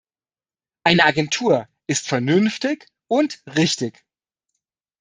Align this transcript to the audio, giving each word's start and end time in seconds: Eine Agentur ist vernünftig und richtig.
Eine 0.83 1.03
Agentur 1.05 1.67
ist 1.85 2.07
vernünftig 2.07 2.87
und 3.07 3.43
richtig. 3.45 4.03